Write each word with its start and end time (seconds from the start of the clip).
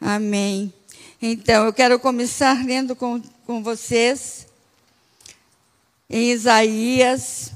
Amém. 0.00 0.72
Então, 1.20 1.66
eu 1.66 1.72
quero 1.72 1.98
começar 1.98 2.64
lendo 2.64 2.94
com, 2.94 3.20
com 3.44 3.62
vocês 3.62 4.46
em 6.08 6.30
Isaías. 6.30 7.50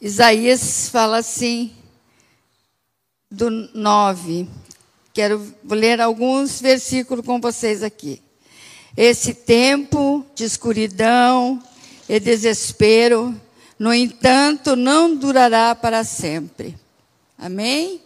Isaías 0.00 0.90
fala 0.90 1.18
assim, 1.18 1.74
do 3.30 3.50
9. 3.50 4.46
Quero 5.14 5.54
ler 5.64 6.00
alguns 6.00 6.60
versículos 6.60 7.24
com 7.24 7.40
vocês 7.40 7.82
aqui. 7.82 8.22
Esse 8.94 9.32
tempo 9.32 10.26
de 10.34 10.44
escuridão 10.44 11.62
e 12.06 12.20
desespero, 12.20 13.34
no 13.78 13.92
entanto, 13.92 14.76
não 14.76 15.16
durará 15.16 15.74
para 15.74 16.04
sempre. 16.04 16.78
Amém? 17.38 18.05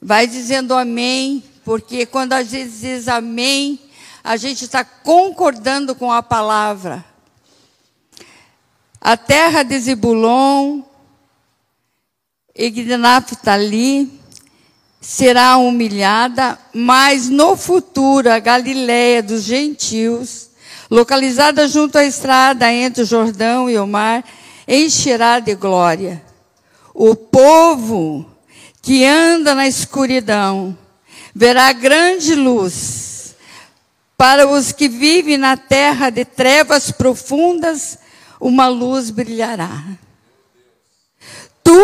Vai 0.00 0.26
dizendo 0.26 0.74
amém, 0.74 1.42
porque 1.64 2.06
quando 2.06 2.32
a 2.32 2.42
gente 2.42 2.70
diz 2.70 3.08
amém, 3.08 3.80
a 4.22 4.36
gente 4.36 4.64
está 4.64 4.84
concordando 4.84 5.94
com 5.94 6.12
a 6.12 6.22
palavra. 6.22 7.04
A 9.00 9.16
terra 9.16 9.62
de 9.62 9.78
Zebulon 9.78 10.82
e 12.54 12.70
de 12.70 12.84
será 15.00 15.56
humilhada, 15.56 16.58
mas 16.74 17.28
no 17.28 17.56
futuro 17.56 18.30
a 18.30 18.38
Galiléia 18.38 19.22
dos 19.22 19.42
gentios, 19.42 20.50
localizada 20.90 21.66
junto 21.66 21.98
à 21.98 22.04
estrada 22.04 22.72
entre 22.72 23.02
o 23.02 23.06
Jordão 23.06 23.70
e 23.70 23.78
o 23.78 23.86
mar, 23.86 24.24
encherá 24.66 25.40
de 25.40 25.54
glória. 25.54 26.22
O 26.92 27.14
povo 27.14 28.27
que 28.88 29.04
anda 29.04 29.54
na 29.54 29.68
escuridão, 29.68 30.74
verá 31.34 31.70
grande 31.74 32.34
luz. 32.34 33.36
Para 34.16 34.48
os 34.48 34.72
que 34.72 34.88
vivem 34.88 35.36
na 35.36 35.58
terra 35.58 36.08
de 36.08 36.24
trevas 36.24 36.90
profundas, 36.90 37.98
uma 38.40 38.66
luz 38.66 39.10
brilhará. 39.10 39.84
Tu, 41.62 41.74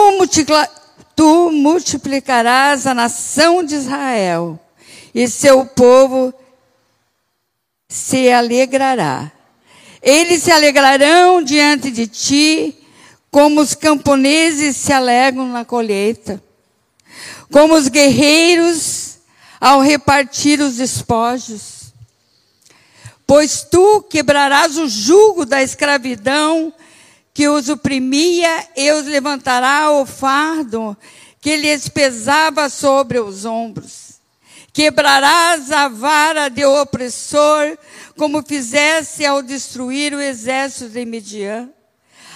tu 1.14 1.50
multiplicarás 1.50 2.86
a 2.86 2.94
nação 2.94 3.62
de 3.62 3.74
Israel, 3.74 4.58
e 5.14 5.28
seu 5.28 5.66
povo 5.66 6.32
se 7.86 8.30
alegrará. 8.32 9.30
Eles 10.00 10.42
se 10.42 10.50
alegrarão 10.50 11.42
diante 11.42 11.90
de 11.90 12.06
ti, 12.06 12.74
como 13.30 13.60
os 13.60 13.74
camponeses 13.74 14.74
se 14.74 14.90
alegram 14.90 15.46
na 15.48 15.66
colheita 15.66 16.42
como 17.54 17.76
os 17.76 17.86
guerreiros 17.86 19.18
ao 19.60 19.80
repartir 19.80 20.60
os 20.60 20.74
despojos. 20.74 21.94
Pois 23.24 23.62
tu 23.62 24.02
quebrarás 24.02 24.76
o 24.76 24.88
jugo 24.88 25.46
da 25.46 25.62
escravidão 25.62 26.74
que 27.32 27.48
os 27.48 27.68
oprimia 27.68 28.66
e 28.76 28.90
os 28.90 29.06
levantará 29.06 29.88
o 29.92 30.04
fardo 30.04 30.96
que 31.40 31.56
lhes 31.56 31.88
pesava 31.88 32.68
sobre 32.68 33.20
os 33.20 33.44
ombros. 33.44 34.14
Quebrarás 34.72 35.70
a 35.70 35.86
vara 35.86 36.48
de 36.48 36.64
opressor, 36.64 37.78
como 38.16 38.42
fizesse 38.42 39.24
ao 39.24 39.40
destruir 39.40 40.12
o 40.12 40.20
exército 40.20 40.90
de 40.90 41.04
Midian. 41.04 41.68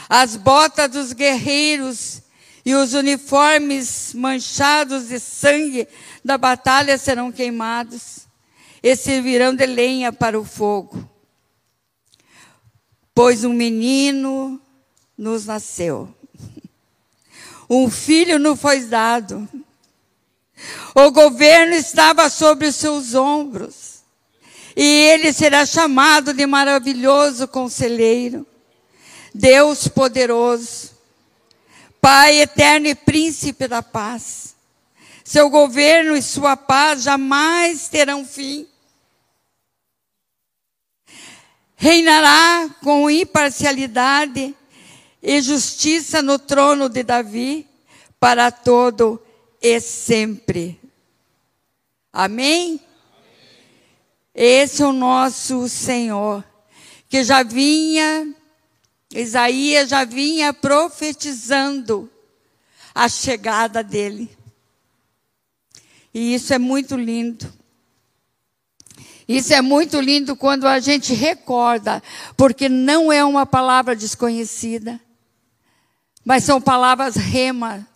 As 0.09 0.37
botas 0.37 0.89
dos 0.93 1.13
guerreiros 1.13 2.23
e 2.65 2.75
os 2.75 2.93
uniformes 2.95 4.13
manchados 4.15 5.09
de 5.09 5.19
sangue 5.19 5.89
da 6.25 6.37
batalha 6.37 6.99
serão 6.99 7.33
queimados 7.33 8.27
e 8.83 8.95
servirão 8.95 9.55
de 9.55 9.67
lenha 9.67 10.13
para 10.13 10.39
o 10.39 10.45
fogo. 10.45 11.09
Pois 13.15 13.45
um 13.45 13.53
menino 13.53 14.61
nos 15.17 15.47
nasceu, 15.47 16.15
um 17.69 17.91
filho 17.91 18.39
nos 18.39 18.61
foi 18.61 18.81
dado, 18.85 19.49
o 20.95 21.11
governo 21.11 21.75
estava 21.75 22.31
sobre 22.31 22.69
os 22.69 22.77
seus 22.77 23.15
ombros, 23.15 23.99
e 24.77 24.85
ele 24.85 25.33
será 25.33 25.67
chamado 25.67 26.33
de 26.33 26.47
maravilhoso 26.47 27.49
conselheiro, 27.49 28.47
Deus 29.35 29.89
poderoso 29.89 30.98
Pai 32.11 32.41
eterno 32.41 32.87
e 32.87 32.95
príncipe 32.95 33.69
da 33.69 33.83
paz. 33.83 34.57
Seu 35.23 35.51
governo 35.51 36.17
e 36.17 36.23
sua 36.23 36.57
paz 36.57 37.03
jamais 37.03 37.87
terão 37.91 38.25
fim. 38.25 38.67
Reinará 41.77 42.71
com 42.83 43.11
imparcialidade 43.11 44.57
e 45.23 45.43
justiça 45.43 46.23
no 46.23 46.39
trono 46.39 46.89
de 46.89 47.03
Davi 47.03 47.69
para 48.19 48.51
todo 48.51 49.23
e 49.61 49.79
sempre. 49.79 50.81
Amém? 52.11 52.81
Amém? 52.81 52.81
Esse 54.35 54.83
é 54.83 54.87
o 54.87 54.95
nosso 54.95 55.69
Senhor, 55.69 56.43
que 57.07 57.23
já 57.23 57.43
vinha 57.43 58.35
Isaías 59.15 59.89
já 59.89 60.05
vinha 60.05 60.53
profetizando 60.53 62.11
a 62.95 63.09
chegada 63.09 63.83
dele. 63.83 64.31
E 66.13 66.35
isso 66.35 66.53
é 66.53 66.59
muito 66.59 66.97
lindo. 66.97 67.53
Isso 69.27 69.53
é 69.53 69.61
muito 69.61 70.01
lindo 70.01 70.35
quando 70.35 70.67
a 70.67 70.81
gente 70.81 71.13
recorda, 71.13 72.03
porque 72.37 72.69
não 72.69 73.13
é 73.13 73.23
uma 73.25 73.45
palavra 73.45 73.95
desconhecida, 73.95 74.99
mas 76.25 76.45
são 76.45 76.61
palavras 76.61 77.15
rema, 77.15 77.87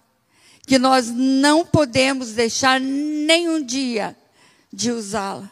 que 0.67 0.79
nós 0.79 1.11
não 1.11 1.65
podemos 1.65 2.33
deixar 2.33 2.81
nenhum 2.81 3.63
dia 3.63 4.17
de 4.73 4.91
usá-la. 4.91 5.51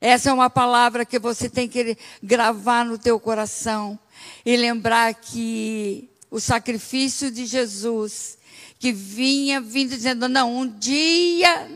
Essa 0.00 0.30
é 0.30 0.32
uma 0.32 0.48
palavra 0.48 1.04
que 1.04 1.18
você 1.18 1.48
tem 1.48 1.68
que 1.68 1.96
gravar 2.22 2.84
no 2.84 2.96
teu 2.96 3.20
coração 3.20 3.98
e 4.46 4.56
lembrar 4.56 5.12
que 5.14 6.08
o 6.30 6.40
sacrifício 6.40 7.30
de 7.30 7.44
Jesus, 7.44 8.38
que 8.78 8.92
vinha 8.92 9.60
vindo 9.60 9.90
dizendo: 9.90 10.28
não, 10.28 10.56
um 10.56 10.66
dia 10.66 11.68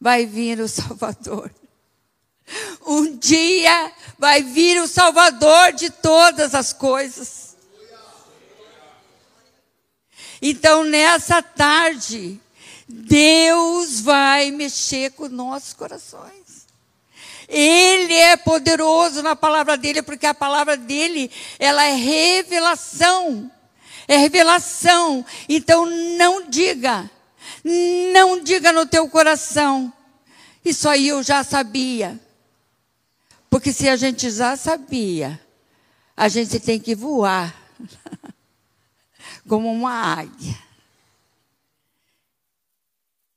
vai 0.00 0.24
vir 0.24 0.60
o 0.60 0.68
Salvador. 0.68 1.50
Um 2.86 3.16
dia 3.16 3.92
vai 4.18 4.42
vir 4.42 4.80
o 4.80 4.86
Salvador 4.86 5.72
de 5.72 5.90
todas 5.90 6.54
as 6.54 6.72
coisas. 6.72 7.56
Então, 10.42 10.84
nessa 10.84 11.42
tarde, 11.42 12.38
Deus 12.86 14.00
vai 14.00 14.50
mexer 14.50 15.12
com 15.12 15.26
nossos 15.28 15.72
corações. 15.72 16.43
Ele 17.48 18.14
é 18.14 18.36
poderoso 18.36 19.22
na 19.22 19.36
palavra 19.36 19.76
dele, 19.76 20.02
porque 20.02 20.26
a 20.26 20.34
palavra 20.34 20.76
dele, 20.76 21.30
ela 21.58 21.84
é 21.84 21.94
revelação. 21.94 23.50
É 24.08 24.16
revelação. 24.16 25.24
Então 25.48 25.86
não 25.86 26.48
diga, 26.48 27.10
não 28.12 28.40
diga 28.40 28.72
no 28.72 28.86
teu 28.86 29.08
coração. 29.08 29.92
Isso 30.64 30.88
aí 30.88 31.08
eu 31.08 31.22
já 31.22 31.44
sabia. 31.44 32.18
Porque 33.50 33.72
se 33.72 33.88
a 33.88 33.96
gente 33.96 34.30
já 34.30 34.56
sabia, 34.56 35.40
a 36.16 36.28
gente 36.28 36.58
tem 36.58 36.80
que 36.80 36.94
voar 36.94 37.54
como 39.46 39.70
uma 39.70 39.92
águia. 39.92 40.58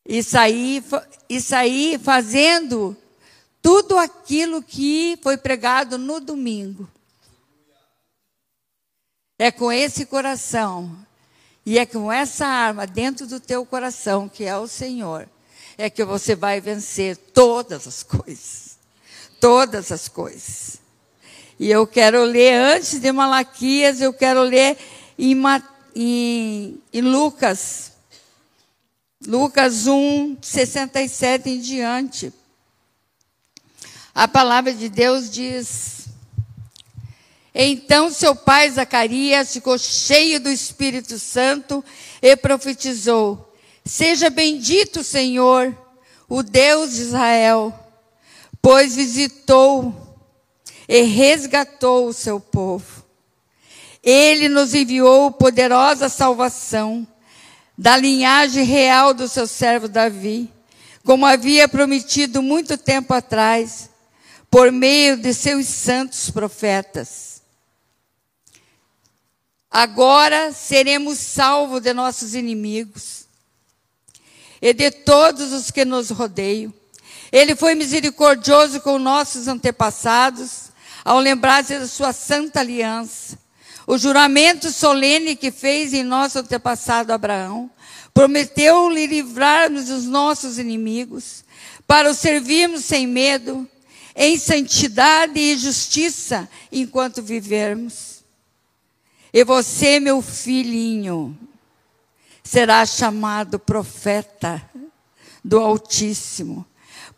Isso 0.08 0.38
aí, 0.38 0.82
isso 1.28 1.54
aí 1.54 2.00
fazendo 2.02 2.96
tudo 3.68 3.98
aquilo 3.98 4.64
que 4.64 5.20
foi 5.22 5.36
pregado 5.36 5.98
no 5.98 6.22
domingo. 6.22 6.90
É 9.38 9.52
com 9.52 9.70
esse 9.70 10.06
coração 10.06 10.98
e 11.66 11.78
é 11.78 11.86
com 11.86 12.10
essa 12.10 12.48
arma 12.48 12.88
dentro 12.88 13.28
do 13.28 13.42
teu 13.42 13.66
coração, 13.66 14.30
que 14.30 14.46
é 14.46 14.56
o 14.56 14.70
Senhor, 14.70 15.28
é 15.78 15.90
que 15.90 16.06
você 16.06 16.34
vai 16.34 16.62
vencer 16.62 17.18
todas 17.18 17.86
as 17.86 18.04
coisas. 18.04 18.78
Todas 19.38 19.92
as 19.92 20.08
coisas. 20.08 20.80
E 21.60 21.70
eu 21.70 21.86
quero 21.86 22.24
ler, 22.24 22.54
antes 22.54 23.02
de 23.02 23.12
Malaquias, 23.12 24.00
eu 24.00 24.14
quero 24.14 24.44
ler 24.44 24.78
em, 25.20 25.36
em, 25.94 26.82
em 26.94 27.02
Lucas. 27.02 27.92
Lucas 29.28 29.88
1, 29.88 30.38
67 30.42 31.50
em 31.50 31.60
diante. 31.60 32.32
A 34.18 34.28
palavra 34.28 34.74
de 34.74 34.90
Deus 34.90 35.30
diz: 35.30 36.08
Então 37.54 38.10
seu 38.10 38.36
pai 38.36 38.68
Zacarias 38.72 39.54
ficou 39.54 39.78
cheio 39.78 40.40
do 40.40 40.50
Espírito 40.50 41.20
Santo 41.20 41.86
e 42.20 42.36
profetizou: 42.36 43.54
Seja 43.86 44.32
bendito, 44.32 45.04
Senhor, 45.04 45.78
o 46.28 46.42
Deus 46.42 46.96
de 46.96 47.02
Israel, 47.04 47.72
pois 48.60 48.96
visitou 48.96 50.18
e 50.90 51.04
resgatou 51.04 52.08
o 52.08 52.14
seu 52.14 52.40
povo. 52.40 53.06
Ele 54.02 54.50
nos 54.50 54.74
enviou 54.74 55.30
poderosa 55.30 56.10
salvação 56.10 57.08
da 57.78 57.96
linhagem 57.96 58.64
real 58.64 59.14
do 59.14 59.28
seu 59.28 59.46
servo 59.46 59.88
Davi, 59.88 60.52
como 61.04 61.24
havia 61.24 61.68
prometido 61.68 62.42
muito 62.42 62.80
tempo 62.80 63.14
atrás, 63.14 63.87
por 64.58 64.72
meio 64.72 65.18
de 65.18 65.36
seus 65.36 65.68
santos 65.68 66.32
profetas. 66.32 67.44
Agora 69.70 70.52
seremos 70.52 71.20
salvos 71.20 71.80
de 71.80 71.94
nossos 71.94 72.34
inimigos 72.34 73.28
e 74.60 74.74
de 74.74 74.90
todos 74.90 75.54
os 75.54 75.70
que 75.70 75.86
nos 75.86 76.10
rodeiam. 76.10 76.74
Ele 77.32 77.56
foi 77.56 77.76
misericordioso 77.76 78.82
com 78.82 78.98
nossos 78.98 79.48
antepassados, 79.48 80.72
ao 81.06 81.20
lembrar-se 81.20 81.78
da 81.78 81.88
sua 81.88 82.12
santa 82.12 82.62
aliança. 82.62 83.38
O 83.86 83.96
juramento 83.96 84.72
solene 84.72 85.36
que 85.36 85.52
fez 85.52 85.94
em 85.94 86.04
nosso 86.04 86.40
antepassado 86.40 87.14
Abraão, 87.14 87.70
prometeu-lhe 88.12 89.06
livrar-nos 89.06 89.86
dos 89.86 90.06
nossos 90.06 90.58
inimigos, 90.58 91.46
para 91.86 92.10
o 92.10 92.16
servirmos 92.16 92.86
sem 92.86 93.06
medo, 93.06 93.70
em 94.20 94.36
santidade 94.36 95.40
e 95.40 95.56
justiça, 95.56 96.50
enquanto 96.72 97.22
vivermos. 97.22 98.24
E 99.32 99.44
você, 99.44 100.00
meu 100.00 100.24
filhinho, 100.24 101.38
será 102.44 102.84
chamado 102.84 103.60
profeta 103.60 104.68
do 105.44 105.60
Altíssimo, 105.60 106.66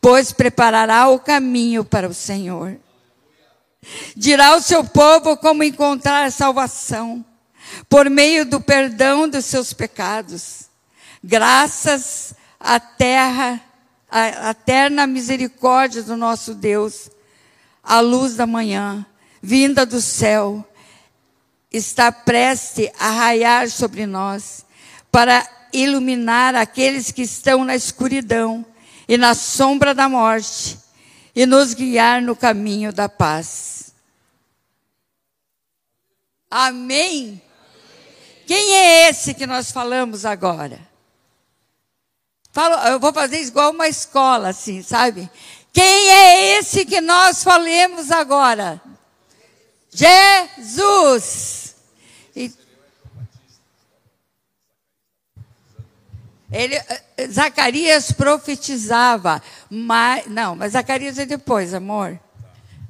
pois 0.01 0.33
preparará 0.33 1.07
o 1.07 1.19
caminho 1.19 1.85
para 1.85 2.09
o 2.09 2.13
Senhor. 2.13 2.77
Dirá 4.13 4.47
ao 4.47 4.61
seu 4.61 4.83
povo 4.83 5.37
como 5.37 5.63
encontrar 5.63 6.29
salvação, 6.33 7.23
por 7.87 8.09
meio 8.09 8.45
do 8.45 8.59
perdão 8.59 9.29
dos 9.29 9.45
seus 9.45 9.71
pecados, 9.71 10.65
graças 11.23 12.33
à 12.59 12.77
terra, 12.77 13.63
à 14.09 14.51
eterna 14.51 15.05
misericórdia 15.05 16.01
do 16.03 16.17
nosso 16.17 16.53
Deus, 16.53 17.09
a 17.83 17.99
luz 17.99 18.35
da 18.35 18.47
manhã, 18.47 19.05
vinda 19.41 19.85
do 19.85 20.01
céu, 20.01 20.65
está 21.71 22.11
preste 22.11 22.91
a 22.99 23.09
raiar 23.11 23.69
sobre 23.69 24.05
nós 24.05 24.65
para 25.11 25.47
iluminar 25.71 26.55
aqueles 26.55 27.11
que 27.11 27.21
estão 27.21 27.63
na 27.63 27.75
escuridão 27.75 28.65
e 29.07 29.17
na 29.17 29.33
sombra 29.35 29.93
da 29.93 30.09
morte 30.09 30.77
e 31.35 31.45
nos 31.45 31.73
guiar 31.73 32.21
no 32.21 32.35
caminho 32.35 32.91
da 32.91 33.07
paz. 33.07 33.93
Amém? 36.49 37.41
Quem 38.47 38.73
é 38.73 39.09
esse 39.09 39.35
que 39.35 39.45
nós 39.45 39.71
falamos 39.71 40.25
agora? 40.25 40.88
Falo, 42.51 42.75
eu 42.87 42.99
vou 42.99 43.13
fazer 43.13 43.41
igual 43.41 43.71
uma 43.71 43.87
escola, 43.87 44.49
assim, 44.49 44.81
sabe? 44.81 45.29
Quem 45.71 46.09
é 46.09 46.57
esse 46.57 46.83
que 46.85 46.99
nós 46.99 47.43
falemos 47.43 48.11
agora? 48.11 48.81
Jesus. 49.91 51.75
E 52.35 52.51
Ele, 56.51 56.75
eh, 56.75 57.27
Zacarias 57.27 58.11
profetizava, 58.11 59.41
mas 59.69 60.25
não, 60.25 60.55
mas 60.55 60.73
Zacarias 60.73 61.19
é 61.19 61.25
depois, 61.25 61.75
amor, 61.75 62.19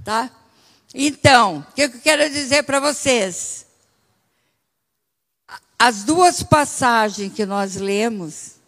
tá? 0.05 0.31
Então, 0.93 1.65
o 1.69 1.73
que 1.73 1.83
eu 1.83 1.91
quero 1.99 2.29
dizer 2.29 2.63
para 2.63 2.79
vocês? 2.79 3.65
As 5.77 6.03
duas 6.03 6.41
passagens 6.41 7.33
que 7.33 7.45
nós 7.45 7.75
lemos 7.75 8.58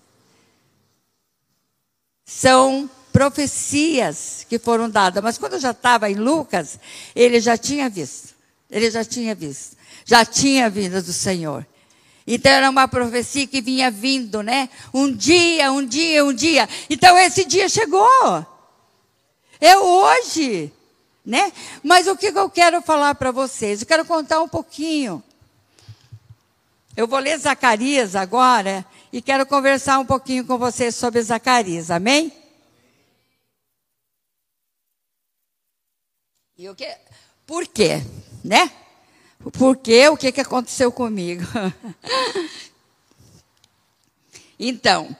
são 2.41 2.89
profecias 3.13 4.47
que 4.49 4.57
foram 4.57 4.89
dadas, 4.89 5.23
mas 5.23 5.38
quando 5.38 5.53
eu 5.53 5.59
já 5.59 5.69
estava 5.69 6.09
em 6.09 6.15
Lucas, 6.15 6.79
ele 7.15 7.39
já 7.39 7.55
tinha 7.55 7.88
visto, 7.88 8.33
ele 8.67 8.89
já 8.89 9.05
tinha 9.05 9.35
visto, 9.35 9.77
já 10.03 10.25
tinha 10.25 10.67
vindo 10.67 10.99
do 11.03 11.13
Senhor. 11.13 11.63
Então 12.25 12.51
era 12.51 12.67
uma 12.67 12.88
profecia 12.88 13.45
que 13.45 13.61
vinha 13.61 13.91
vindo, 13.91 14.41
né? 14.41 14.69
Um 14.91 15.13
dia, 15.13 15.71
um 15.71 15.85
dia, 15.85 16.25
um 16.25 16.33
dia. 16.33 16.67
Então 16.89 17.15
esse 17.15 17.45
dia 17.45 17.69
chegou. 17.69 18.07
É 19.59 19.77
hoje, 19.77 20.73
né? 21.23 21.53
Mas 21.83 22.07
o 22.07 22.15
que 22.15 22.27
eu 22.27 22.49
quero 22.49 22.81
falar 22.81 23.13
para 23.13 23.29
vocês? 23.29 23.81
Eu 23.81 23.87
quero 23.87 24.03
contar 24.03 24.41
um 24.41 24.49
pouquinho. 24.49 25.21
Eu 26.97 27.07
vou 27.07 27.19
ler 27.19 27.37
Zacarias 27.37 28.15
agora 28.15 28.83
e 29.11 29.21
quero 29.21 29.45
conversar 29.45 29.99
um 29.99 30.05
pouquinho 30.05 30.45
com 30.45 30.57
vocês 30.57 30.95
sobre 30.95 31.21
Zacarias. 31.21 31.91
Amém? 31.91 32.31
E 36.57 36.69
o 36.69 36.75
que? 36.75 36.87
Por 37.45 37.67
quê, 37.67 38.01
né? 38.43 38.71
Porque 39.53 40.07
o 40.07 40.15
que, 40.15 40.31
que 40.31 40.41
aconteceu 40.41 40.91
comigo? 40.91 41.43
então, 44.57 45.15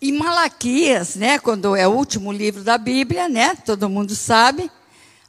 em 0.00 0.12
Malaquias, 0.12 1.16
né, 1.16 1.38
quando 1.38 1.74
é 1.74 1.86
o 1.86 1.92
último 1.92 2.32
livro 2.32 2.62
da 2.62 2.78
Bíblia, 2.78 3.28
né, 3.28 3.56
todo 3.56 3.90
mundo 3.90 4.14
sabe, 4.14 4.70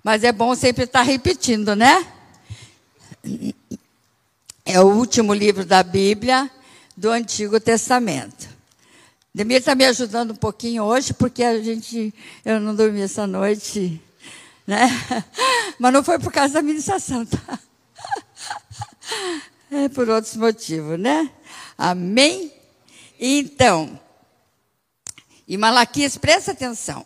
mas 0.03 0.23
é 0.23 0.31
bom 0.31 0.53
sempre 0.55 0.83
estar 0.83 1.01
repetindo, 1.01 1.75
né? 1.75 2.05
É 4.63 4.79
o 4.79 4.85
último 4.85 5.33
livro 5.33 5.65
da 5.65 5.81
Bíblia 5.81 6.49
do 6.97 7.11
Antigo 7.11 7.59
Testamento. 7.59 8.49
Demir 9.33 9.59
está 9.59 9.75
me 9.75 9.85
ajudando 9.85 10.31
um 10.31 10.35
pouquinho 10.35 10.83
hoje, 10.83 11.13
porque 11.13 11.43
a 11.43 11.61
gente, 11.61 12.11
eu 12.43 12.59
não 12.59 12.73
dormi 12.73 13.01
essa 13.01 13.27
noite, 13.27 14.01
né? 14.65 14.89
Mas 15.77 15.93
não 15.93 16.03
foi 16.03 16.17
por 16.17 16.33
causa 16.33 16.55
da 16.55 16.61
ministração, 16.63 17.23
tá? 17.23 17.59
É 19.69 19.89
por 19.89 20.07
outros 20.07 20.37
motivos, 20.37 20.97
né? 20.97 21.29
Amém? 21.77 22.53
Então, 23.19 23.99
e 25.45 25.57
Malaquias, 25.57 26.17
presta 26.17 26.53
atenção. 26.53 27.05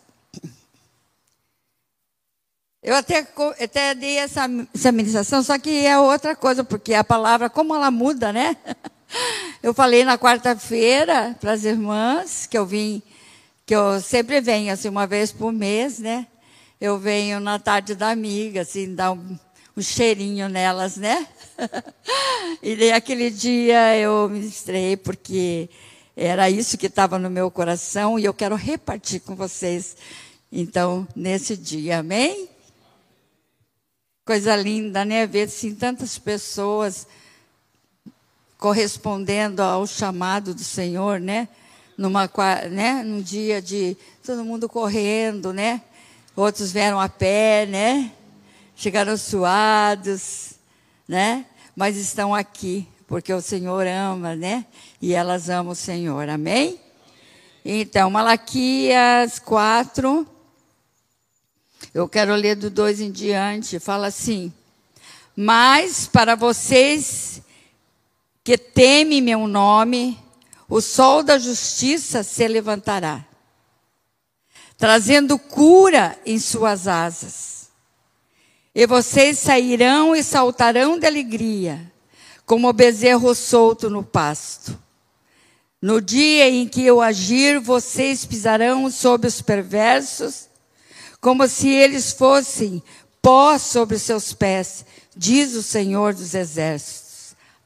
Eu 2.80 2.94
até, 2.94 3.26
até 3.60 3.94
dei 3.94 4.16
essa, 4.18 4.42
essa 4.72 4.92
ministração, 4.92 5.42
só 5.42 5.58
que 5.58 5.84
é 5.84 5.98
outra 5.98 6.36
coisa, 6.36 6.62
porque 6.62 6.94
a 6.94 7.02
palavra, 7.02 7.50
como 7.50 7.74
ela 7.74 7.90
muda, 7.90 8.32
né? 8.32 8.56
Eu 9.62 9.72
falei 9.72 10.04
na 10.04 10.18
quarta-feira 10.18 11.36
para 11.40 11.52
as 11.52 11.64
irmãs, 11.64 12.46
que 12.46 12.58
eu 12.58 12.66
vim, 12.66 13.02
que 13.64 13.74
eu 13.74 14.00
sempre 14.00 14.40
venho, 14.40 14.72
assim, 14.72 14.88
uma 14.88 15.06
vez 15.06 15.32
por 15.32 15.52
mês, 15.52 15.98
né? 15.98 16.26
Eu 16.80 16.98
venho 16.98 17.38
na 17.40 17.58
tarde 17.58 17.94
da 17.94 18.10
amiga, 18.10 18.62
assim, 18.62 18.94
dar 18.94 19.12
um 19.12 19.38
um 19.76 19.82
cheirinho 19.82 20.48
nelas, 20.48 20.96
né? 20.96 21.26
e 22.62 22.76
daí 22.76 22.92
aquele 22.92 23.30
dia 23.30 23.96
eu 23.96 24.28
me 24.28 24.40
estrei 24.46 24.96
porque 24.96 25.68
era 26.14 26.50
isso 26.50 26.76
que 26.76 26.86
estava 26.86 27.18
no 27.18 27.30
meu 27.30 27.50
coração 27.50 28.18
e 28.18 28.24
eu 28.24 28.34
quero 28.34 28.54
repartir 28.54 29.20
com 29.20 29.34
vocês. 29.34 29.96
Então, 30.50 31.08
nesse 31.16 31.56
dia, 31.56 31.98
amém? 31.98 32.48
Coisa 34.26 34.54
linda, 34.54 35.04
né? 35.04 35.26
Ver 35.26 35.44
assim, 35.44 35.74
tantas 35.74 36.18
pessoas 36.18 37.06
correspondendo 38.62 39.60
ao 39.60 39.84
chamado 39.88 40.54
do 40.54 40.62
Senhor, 40.62 41.18
né? 41.18 41.48
Numa, 41.98 42.30
né? 42.70 43.02
Num 43.02 43.20
dia 43.20 43.60
de 43.60 43.96
todo 44.24 44.44
mundo 44.44 44.68
correndo, 44.68 45.52
né? 45.52 45.82
Outros 46.36 46.70
vieram 46.70 47.00
a 47.00 47.08
pé, 47.08 47.66
né? 47.66 48.12
chegaram 48.76 49.16
suados, 49.16 50.54
né? 51.08 51.44
Mas 51.74 51.96
estão 51.96 52.32
aqui 52.32 52.86
porque 53.08 53.32
o 53.32 53.40
Senhor 53.40 53.84
ama, 53.84 54.36
né? 54.36 54.64
E 55.00 55.12
elas 55.12 55.50
amam 55.50 55.72
o 55.72 55.76
Senhor. 55.76 56.28
Amém? 56.28 56.78
Então, 57.64 58.10
Malaquias 58.10 59.40
4, 59.40 60.24
eu 61.92 62.08
quero 62.08 62.32
ler 62.36 62.54
do 62.54 62.70
2 62.70 63.00
em 63.00 63.10
diante, 63.10 63.80
fala 63.80 64.06
assim: 64.06 64.52
Mas 65.36 66.06
para 66.06 66.36
vocês 66.36 67.41
que 68.44 68.58
temem 68.58 69.20
meu 69.20 69.46
nome, 69.46 70.18
o 70.68 70.80
sol 70.80 71.22
da 71.22 71.38
justiça 71.38 72.22
se 72.22 72.46
levantará, 72.48 73.24
trazendo 74.76 75.38
cura 75.38 76.18
em 76.26 76.38
suas 76.38 76.88
asas. 76.88 77.70
E 78.74 78.86
vocês 78.86 79.38
sairão 79.38 80.16
e 80.16 80.24
saltarão 80.24 80.98
de 80.98 81.06
alegria, 81.06 81.92
como 82.46 82.68
o 82.68 82.72
bezerro 82.72 83.34
solto 83.34 83.90
no 83.90 84.02
pasto. 84.02 84.78
No 85.80 86.00
dia 86.00 86.48
em 86.48 86.66
que 86.66 86.84
eu 86.84 87.00
agir, 87.00 87.60
vocês 87.60 88.24
pisarão 88.24 88.90
sobre 88.90 89.26
os 89.26 89.42
perversos, 89.42 90.48
como 91.20 91.46
se 91.46 91.68
eles 91.68 92.12
fossem 92.12 92.82
pó 93.20 93.58
sobre 93.58 93.98
seus 93.98 94.32
pés, 94.32 94.84
diz 95.16 95.54
o 95.54 95.62
Senhor 95.62 96.14
dos 96.14 96.34
Exércitos. 96.34 97.01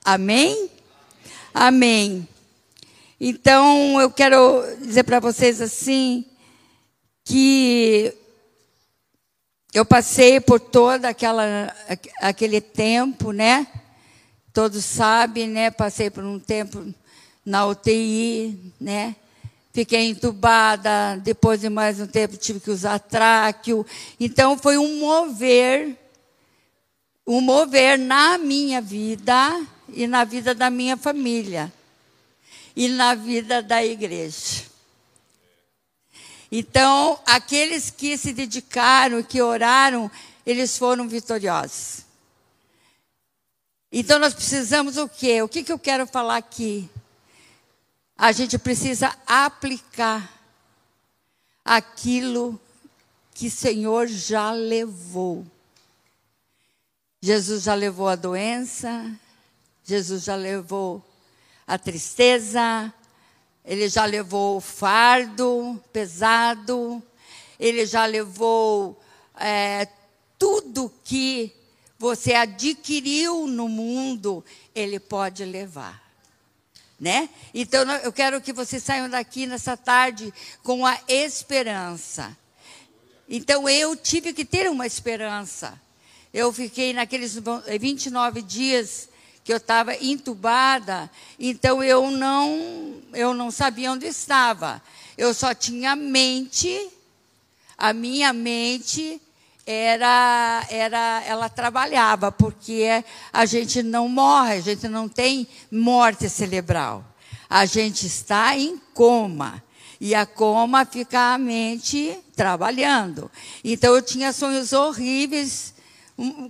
Amém? 0.06 0.70
Amém. 1.52 2.28
Então, 3.20 4.00
eu 4.00 4.08
quero 4.08 4.62
dizer 4.80 5.02
para 5.02 5.18
vocês 5.18 5.60
assim, 5.60 6.24
que 7.24 8.14
eu 9.74 9.84
passei 9.84 10.40
por 10.40 10.60
todo 10.60 11.06
aquela, 11.06 11.74
aquele 12.20 12.60
tempo, 12.60 13.32
né? 13.32 13.66
Todos 14.52 14.84
sabem, 14.84 15.48
né? 15.48 15.72
Passei 15.72 16.08
por 16.08 16.22
um 16.22 16.38
tempo 16.38 16.94
na 17.44 17.66
UTI, 17.66 18.72
né? 18.80 19.16
Fiquei 19.72 20.08
entubada, 20.08 21.16
depois 21.16 21.62
de 21.62 21.68
mais 21.68 21.98
um 21.98 22.06
tempo 22.06 22.36
tive 22.36 22.60
que 22.60 22.70
usar 22.70 23.00
tráqueo. 23.00 23.84
Então 24.20 24.56
foi 24.56 24.78
um 24.78 25.00
mover, 25.00 25.98
um 27.26 27.40
mover 27.40 27.98
na 27.98 28.38
minha 28.38 28.80
vida 28.80 29.66
e 29.88 30.06
na 30.06 30.24
vida 30.24 30.54
da 30.54 30.70
minha 30.70 30.96
família 30.96 31.72
e 32.74 32.88
na 32.88 33.14
vida 33.14 33.62
da 33.62 33.84
igreja. 33.84 34.64
Então, 36.50 37.18
aqueles 37.26 37.90
que 37.90 38.16
se 38.16 38.32
dedicaram, 38.32 39.22
que 39.22 39.42
oraram, 39.42 40.10
eles 40.44 40.78
foram 40.78 41.08
vitoriosos. 41.08 42.04
Então, 43.90 44.18
nós 44.18 44.34
precisamos 44.34 44.96
o 44.96 45.08
quê? 45.08 45.42
O 45.42 45.48
que, 45.48 45.64
que 45.64 45.72
eu 45.72 45.78
quero 45.78 46.06
falar 46.06 46.36
aqui? 46.36 46.88
A 48.16 48.30
gente 48.32 48.58
precisa 48.58 49.16
aplicar 49.26 50.32
aquilo 51.64 52.60
que 53.34 53.48
o 53.48 53.50
Senhor 53.50 54.06
já 54.06 54.52
levou. 54.52 55.46
Jesus 57.20 57.64
já 57.64 57.74
levou 57.74 58.08
a 58.08 58.14
doença, 58.14 59.18
Jesus 59.86 60.24
já 60.24 60.34
levou 60.34 61.00
a 61.64 61.78
tristeza, 61.78 62.92
ele 63.64 63.88
já 63.88 64.04
levou 64.04 64.60
fardo 64.60 65.80
pesado, 65.92 67.00
ele 67.58 67.86
já 67.86 68.04
levou 68.04 69.00
é, 69.38 69.86
tudo 70.36 70.92
que 71.04 71.52
você 71.96 72.34
adquiriu 72.34 73.46
no 73.46 73.68
mundo, 73.68 74.44
ele 74.74 74.98
pode 74.98 75.44
levar. 75.44 76.04
Né? 76.98 77.28
Então 77.54 77.88
eu 78.02 78.12
quero 78.12 78.40
que 78.40 78.52
vocês 78.52 78.82
saiam 78.82 79.08
daqui 79.08 79.46
nessa 79.46 79.76
tarde 79.76 80.34
com 80.64 80.84
a 80.84 80.98
esperança. 81.06 82.36
Então 83.28 83.68
eu 83.68 83.94
tive 83.94 84.32
que 84.32 84.44
ter 84.44 84.68
uma 84.68 84.86
esperança. 84.86 85.80
Eu 86.34 86.52
fiquei 86.52 86.92
naqueles 86.92 87.38
29 87.78 88.42
dias 88.42 89.08
que 89.46 89.52
eu 89.52 89.58
estava 89.58 89.94
entubada, 89.94 91.08
então 91.38 91.80
eu 91.80 92.10
não, 92.10 92.96
eu 93.14 93.32
não 93.32 93.48
sabia 93.52 93.92
onde 93.92 94.04
estava. 94.04 94.82
Eu 95.16 95.32
só 95.32 95.54
tinha 95.54 95.94
mente, 95.94 96.90
a 97.78 97.92
minha 97.92 98.32
mente 98.32 99.22
era, 99.64 100.66
era, 100.68 101.22
ela 101.24 101.48
trabalhava, 101.48 102.32
porque 102.32 103.04
a 103.32 103.46
gente 103.46 103.84
não 103.84 104.08
morre, 104.08 104.54
a 104.54 104.60
gente 104.60 104.88
não 104.88 105.08
tem 105.08 105.46
morte 105.70 106.28
cerebral. 106.28 107.04
A 107.48 107.64
gente 107.66 108.04
está 108.04 108.58
em 108.58 108.76
coma. 108.92 109.62
E 110.00 110.12
a 110.12 110.26
coma 110.26 110.84
fica 110.84 111.34
a 111.34 111.38
mente 111.38 112.18
trabalhando. 112.34 113.30
Então 113.62 113.94
eu 113.94 114.02
tinha 114.02 114.32
sonhos 114.32 114.72
horríveis 114.72 115.75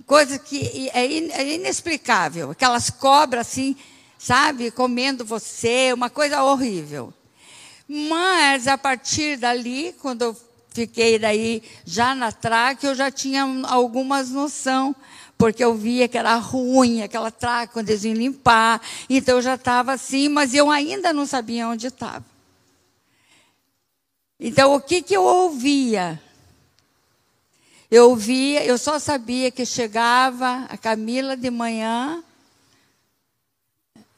coisa 0.05 0.39
que 0.39 0.89
é, 0.93 1.05
é 1.05 1.53
inexplicável. 1.55 2.51
Aquelas 2.51 2.89
cobras 2.89 3.47
assim, 3.47 3.75
sabe, 4.17 4.71
comendo 4.71 5.25
você, 5.25 5.91
uma 5.93 6.09
coisa 6.09 6.43
horrível. 6.43 7.13
Mas 7.87 8.67
a 8.67 8.77
partir 8.77 9.37
dali, 9.37 9.95
quando 10.01 10.21
eu 10.21 10.37
fiquei 10.69 11.17
daí 11.17 11.63
já 11.85 12.13
na 12.13 12.31
traque, 12.31 12.85
eu 12.85 12.93
já 12.93 13.09
tinha 13.09 13.43
algumas 13.67 14.29
noção, 14.29 14.95
porque 15.37 15.63
eu 15.63 15.73
via 15.75 16.07
que 16.07 16.17
era 16.17 16.35
ruim 16.35 17.01
aquela 17.01 17.31
traque 17.31 17.73
quando 17.73 17.89
eles 17.89 18.03
iam 18.03 18.13
limpar. 18.13 18.81
Então 19.09 19.37
eu 19.37 19.41
já 19.41 19.55
estava 19.55 19.93
assim, 19.93 20.29
mas 20.29 20.53
eu 20.53 20.69
ainda 20.69 21.13
não 21.13 21.25
sabia 21.25 21.67
onde 21.67 21.87
estava. 21.87 22.25
Então 24.39 24.75
o 24.75 24.81
que 24.81 25.01
que 25.01 25.15
eu 25.15 25.23
ouvia? 25.23 26.21
Eu 27.89 28.15
via, 28.17 28.65
eu 28.65 28.77
só 28.77 28.99
sabia 28.99 29.49
que 29.49 29.65
chegava 29.65 30.65
a 30.67 30.77
Camila 30.77 31.37
de 31.37 31.49
manhã. 31.49 32.21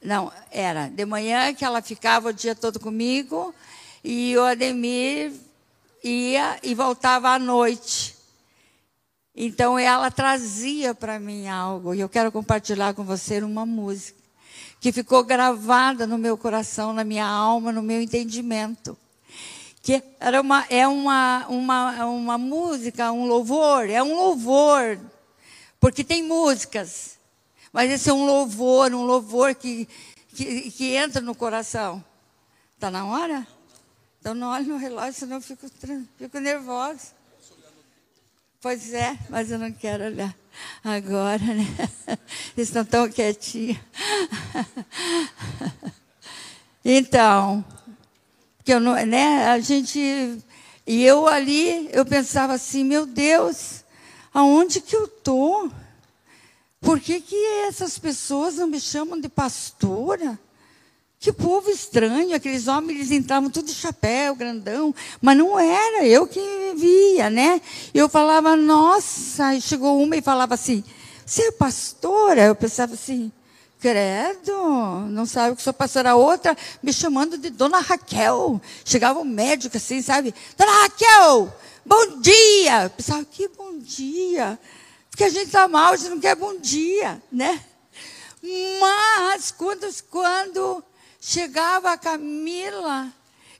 Não, 0.01 0.31
era 0.49 0.88
de 0.88 1.05
manhã 1.05 1.53
que 1.53 1.63
ela 1.63 1.79
ficava 1.79 2.29
o 2.29 2.33
dia 2.33 2.55
todo 2.55 2.79
comigo 2.79 3.53
e 4.03 4.35
o 4.35 4.43
Ademir 4.43 5.31
ia 6.03 6.57
e 6.63 6.73
voltava 6.73 7.29
à 7.29 7.38
noite. 7.38 8.15
Então 9.35 9.77
ela 9.77 10.09
trazia 10.09 10.95
para 10.95 11.19
mim 11.19 11.47
algo 11.47 11.93
e 11.93 11.99
eu 11.99 12.09
quero 12.09 12.31
compartilhar 12.31 12.95
com 12.95 13.03
você 13.03 13.39
uma 13.39 13.67
música 13.67 14.17
que 14.79 14.91
ficou 14.91 15.23
gravada 15.23 16.07
no 16.07 16.17
meu 16.17 16.35
coração, 16.35 16.91
na 16.91 17.03
minha 17.03 17.27
alma, 17.27 17.71
no 17.71 17.83
meu 17.83 18.01
entendimento 18.01 18.97
que 19.81 20.03
era 20.19 20.41
uma, 20.41 20.65
é 20.69 20.88
uma, 20.88 21.48
uma, 21.48 22.05
uma 22.05 22.38
música, 22.38 23.12
um 23.12 23.25
louvor, 23.25 23.89
é 23.89 24.03
um 24.03 24.15
louvor, 24.15 25.00
porque 25.79 26.03
tem 26.03 26.24
músicas, 26.24 27.17
mas 27.71 27.89
esse 27.89 28.09
é 28.09 28.13
um 28.13 28.25
louvor, 28.25 28.93
um 28.93 29.03
louvor 29.03 29.55
que, 29.55 29.88
que, 30.36 30.71
que 30.71 30.95
entra 30.95 31.21
no 31.21 31.33
coração. 31.33 32.03
Está 32.75 32.89
na 32.89 33.05
hora? 33.05 33.48
Então 34.19 34.33
não 34.33 34.50
olhe 34.50 34.67
no 34.67 34.77
relógio, 34.77 35.13
senão 35.13 35.38
eu 35.38 35.41
fico, 35.41 35.69
fico 36.17 36.39
nervosa. 36.39 37.19
Pois 38.62 38.93
é, 38.93 39.17
mas 39.29 39.51
eu 39.51 39.57
não 39.57 39.71
quero 39.71 40.03
olhar 40.03 40.36
agora, 40.83 41.41
né? 41.41 41.65
Estão 42.57 42.83
tão 42.83 43.09
quietinhos. 43.09 43.77
Então, 46.83 47.63
que 48.69 48.73
eu 48.73 48.79
não, 48.79 48.93
né, 49.03 49.47
a 49.47 49.59
gente 49.59 49.99
e 50.85 51.03
eu 51.03 51.27
ali, 51.27 51.89
eu 51.91 52.05
pensava 52.05 52.53
assim, 52.53 52.83
meu 52.83 53.03
Deus, 53.03 53.83
aonde 54.31 54.79
que 54.79 54.95
eu 54.95 55.07
tô? 55.07 55.71
Por 56.79 56.99
que, 56.99 57.19
que 57.19 57.35
essas 57.67 57.97
pessoas 57.97 58.57
não 58.57 58.67
me 58.67 58.79
chamam 58.79 59.19
de 59.19 59.27
pastora? 59.27 60.39
Que 61.19 61.33
povo 61.33 61.67
estranho, 61.71 62.35
aqueles 62.35 62.67
homens 62.67 62.99
eles 62.99 63.11
entravam 63.11 63.49
tudo 63.49 63.65
de 63.65 63.73
chapéu, 63.73 64.35
grandão, 64.35 64.93
mas 65.19 65.35
não 65.35 65.57
era 65.57 66.05
eu 66.05 66.27
que 66.27 66.39
via, 66.75 67.27
né? 67.31 67.59
Eu 67.91 68.07
falava, 68.07 68.55
nossa, 68.55 69.55
e 69.55 69.61
chegou 69.61 69.99
uma 69.99 70.15
e 70.15 70.21
falava 70.21 70.53
assim, 70.53 70.83
você 71.25 71.47
é 71.47 71.51
pastora? 71.51 72.43
Eu 72.43 72.55
pensava 72.55 72.93
assim, 72.93 73.31
Credo, 73.79 75.07
não 75.09 75.25
sabe 75.25 75.55
que 75.55 75.62
sou 75.62 75.71
pastora. 75.71 76.15
Outra 76.15 76.55
me 76.83 76.91
chamando 76.91 77.38
de 77.38 77.50
Dona 77.50 77.79
Raquel. 77.79 78.62
Chegava 78.83 79.19
um 79.19 79.25
médico 79.25 79.77
assim, 79.77 80.01
sabe? 80.01 80.36
Dona 80.57 80.81
Raquel, 80.81 81.53
bom 81.86 82.19
dia. 82.19 82.83
Eu 82.83 82.89
pensava, 82.89 83.24
que 83.24 83.48
bom 83.48 83.77
dia. 83.79 84.59
Porque 85.09 85.24
a 85.24 85.29
gente 85.29 85.45
está 85.45 85.67
mal, 85.67 85.93
a 85.93 85.98
gente 85.98 86.09
não 86.09 86.19
quer 86.19 86.36
bom 86.36 86.57
dia, 86.57 87.21
né? 87.31 87.63
Mas 88.79 89.51
quando, 89.51 89.88
quando 90.09 90.83
chegava 91.21 91.91
a 91.91 91.98
Camila, 91.98 93.07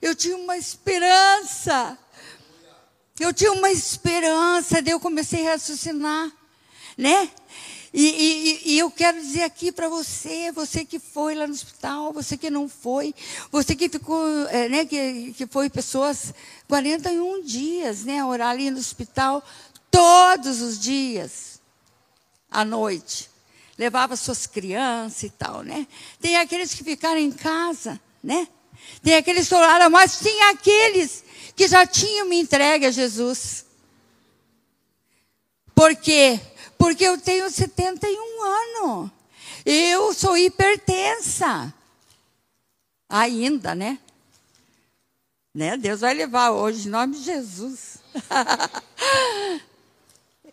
eu 0.02 0.14
tinha 0.14 0.36
uma 0.36 0.56
esperança. 0.56 1.98
Eu 3.18 3.32
tinha 3.32 3.52
uma 3.52 3.70
esperança, 3.70 4.80
daí 4.82 4.92
eu 4.92 5.00
comecei 5.00 5.46
a 5.46 5.52
raciocinar, 5.52 6.30
né? 6.96 7.30
E, 7.92 8.04
e, 8.04 8.72
e, 8.72 8.78
eu 8.78 8.88
quero 8.88 9.20
dizer 9.20 9.42
aqui 9.42 9.72
para 9.72 9.88
você, 9.88 10.52
você 10.52 10.84
que 10.84 11.00
foi 11.00 11.34
lá 11.34 11.44
no 11.44 11.52
hospital, 11.52 12.12
você 12.12 12.36
que 12.36 12.48
não 12.48 12.68
foi, 12.68 13.12
você 13.50 13.74
que 13.74 13.88
ficou, 13.88 14.24
é, 14.48 14.68
né, 14.68 14.84
que, 14.84 15.32
que 15.32 15.44
foi 15.44 15.68
pessoas 15.68 16.32
41 16.68 17.42
dias, 17.42 18.04
né, 18.04 18.24
orar 18.24 18.50
ali 18.50 18.70
no 18.70 18.78
hospital, 18.78 19.42
todos 19.90 20.60
os 20.60 20.78
dias, 20.78 21.60
à 22.48 22.64
noite. 22.64 23.28
Levava 23.76 24.14
suas 24.14 24.46
crianças 24.46 25.24
e 25.24 25.30
tal, 25.30 25.62
né? 25.62 25.86
Tem 26.20 26.36
aqueles 26.36 26.74
que 26.74 26.84
ficaram 26.84 27.18
em 27.18 27.32
casa, 27.32 27.98
né? 28.22 28.46
Tem 29.02 29.16
aqueles 29.16 29.48
que 29.48 29.54
oraram, 29.54 29.90
mas 29.90 30.18
tinha 30.18 30.50
aqueles 30.50 31.24
que 31.56 31.66
já 31.66 31.86
tinham 31.86 32.28
me 32.28 32.38
entregue 32.38 32.86
a 32.86 32.90
Jesus. 32.90 33.64
Por 35.74 35.96
quê? 35.96 36.38
Porque 36.80 37.04
eu 37.04 37.18
tenho 37.18 37.50
71 37.50 38.42
anos. 38.42 39.10
Eu 39.66 40.14
sou 40.14 40.34
hipertensa. 40.34 41.74
Ainda, 43.06 43.74
né? 43.74 43.98
né? 45.54 45.76
Deus 45.76 46.00
vai 46.00 46.14
levar 46.14 46.52
hoje, 46.52 46.88
em 46.88 46.90
nome 46.90 47.16
de 47.16 47.22
Jesus. 47.22 47.98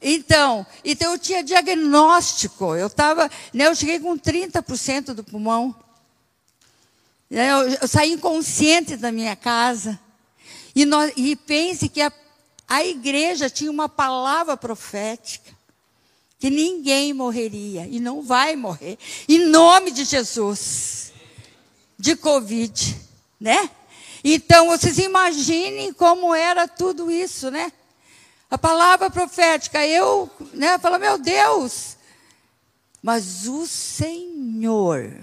então, 0.01 0.67
então 0.83 1.13
eu 1.13 1.17
tinha 1.17 1.41
diagnóstico. 1.41 2.75
Eu 2.75 2.89
tava, 2.89 3.31
né, 3.53 3.67
eu 3.67 3.75
cheguei 3.75 3.97
com 3.97 4.19
30% 4.19 5.13
do 5.13 5.23
pulmão. 5.23 5.73
Né, 7.29 7.49
eu, 7.53 7.69
eu 7.69 7.87
saí 7.87 8.11
inconsciente 8.11 8.97
da 8.97 9.13
minha 9.13 9.37
casa. 9.37 9.97
E, 10.75 10.83
nós, 10.83 11.13
e 11.15 11.37
pense 11.37 11.87
que 11.87 12.01
a, 12.01 12.11
a 12.67 12.83
igreja 12.83 13.49
tinha 13.49 13.71
uma 13.71 13.87
palavra 13.87 14.57
profética 14.57 15.55
que 16.39 16.49
ninguém 16.49 17.13
morreria 17.13 17.87
e 17.89 17.99
não 17.99 18.21
vai 18.21 18.55
morrer, 18.55 18.97
em 19.27 19.39
nome 19.47 19.91
de 19.91 20.05
Jesus, 20.05 21.11
de 21.97 22.15
Covid, 22.15 22.95
né? 23.39 23.69
Então, 24.23 24.67
vocês 24.67 24.97
imaginem 24.97 25.93
como 25.93 26.33
era 26.33 26.67
tudo 26.67 27.09
isso, 27.09 27.49
né? 27.49 27.71
A 28.49 28.57
palavra 28.57 29.09
profética, 29.09 29.85
eu, 29.85 30.29
né, 30.53 30.77
falo, 30.77 30.97
meu 30.97 31.17
Deus, 31.17 31.97
mas 33.01 33.47
o 33.47 33.65
Senhor, 33.65 35.13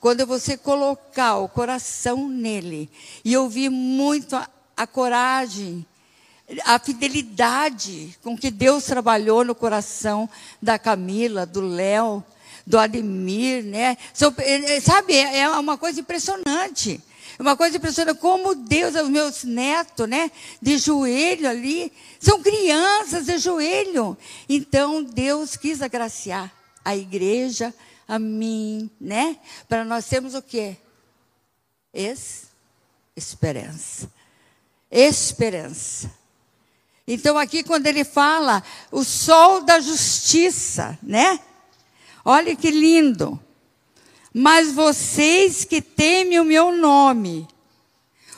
quando 0.00 0.26
você 0.26 0.56
colocar 0.56 1.36
o 1.36 1.48
coração 1.48 2.28
nele, 2.28 2.90
e 3.24 3.32
eu 3.32 3.48
vi 3.48 3.68
muito 3.68 4.34
a, 4.34 4.48
a 4.76 4.86
coragem, 4.86 5.86
a 6.64 6.78
fidelidade 6.78 8.16
com 8.22 8.36
que 8.36 8.50
Deus 8.50 8.84
trabalhou 8.84 9.44
no 9.44 9.54
coração 9.54 10.28
da 10.60 10.78
Camila, 10.78 11.46
do 11.46 11.60
Léo, 11.60 12.22
do 12.66 12.78
Ademir, 12.78 13.64
né? 13.64 13.96
Eh, 14.38 14.76
eh, 14.76 14.80
sabe, 14.80 15.14
é, 15.14 15.40
é 15.40 15.48
uma 15.48 15.76
coisa 15.76 16.00
impressionante. 16.00 17.00
É 17.38 17.42
uma 17.42 17.56
coisa 17.56 17.76
impressionante 17.76 18.18
como 18.18 18.54
Deus, 18.54 18.94
os 18.94 19.08
meus 19.08 19.44
netos, 19.44 20.08
né? 20.08 20.30
De 20.60 20.78
joelho 20.78 21.48
ali, 21.48 21.92
são 22.20 22.40
crianças 22.42 23.26
de 23.26 23.38
joelho. 23.38 24.16
Então 24.48 25.02
Deus 25.02 25.56
quis 25.56 25.82
agraciar 25.82 26.52
a 26.84 26.96
igreja, 26.96 27.74
a 28.06 28.18
mim, 28.18 28.90
né? 29.00 29.38
Para 29.68 29.84
nós 29.84 30.06
termos 30.06 30.34
o 30.34 30.42
quê? 30.42 30.76
Es 31.92 32.44
esperança. 33.16 34.10
Esperança. 34.90 36.23
Então, 37.06 37.36
aqui, 37.36 37.62
quando 37.62 37.86
ele 37.86 38.02
fala 38.02 38.62
o 38.90 39.04
sol 39.04 39.60
da 39.62 39.78
justiça, 39.78 40.98
né? 41.02 41.38
Olha 42.24 42.56
que 42.56 42.70
lindo. 42.70 43.38
Mas 44.32 44.72
vocês 44.72 45.64
que 45.64 45.82
temem 45.82 46.40
o 46.40 46.44
meu 46.44 46.72
nome, 46.72 47.46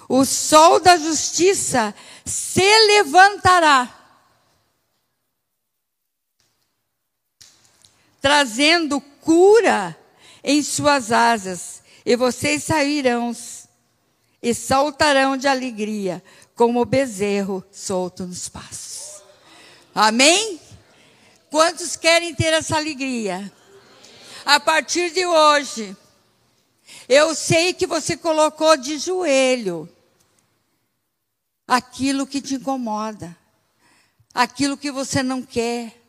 o 0.08 0.24
sol 0.24 0.78
da 0.80 0.96
justiça 0.96 1.94
se 2.24 2.86
levantará, 2.88 3.92
trazendo 8.20 9.00
cura 9.00 9.96
em 10.42 10.62
suas 10.62 11.12
asas, 11.12 11.82
e 12.04 12.14
vocês 12.14 12.64
sairão 12.64 13.34
e 14.42 14.54
saltarão 14.54 15.36
de 15.36 15.48
alegria, 15.48 16.22
como 16.56 16.84
bezerro 16.86 17.62
solto 17.70 18.26
nos 18.26 18.48
passos. 18.48 19.22
Amém? 19.94 20.58
Quantos 21.50 21.94
querem 21.94 22.34
ter 22.34 22.52
essa 22.54 22.76
alegria? 22.76 23.52
A 24.44 24.58
partir 24.58 25.10
de 25.10 25.24
hoje, 25.24 25.96
eu 27.08 27.34
sei 27.34 27.74
que 27.74 27.86
você 27.86 28.16
colocou 28.16 28.76
de 28.76 28.98
joelho 28.98 29.88
aquilo 31.68 32.26
que 32.26 32.40
te 32.40 32.54
incomoda, 32.54 33.36
aquilo 34.32 34.76
que 34.76 34.90
você 34.90 35.22
não 35.22 35.42
quer, 35.42 36.00